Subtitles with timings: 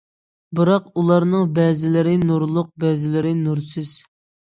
[0.59, 3.93] بىراق ئۇلارنىڭ بەزىلىرى نۇرلۇق، بەزىلىرى نۇرسىز.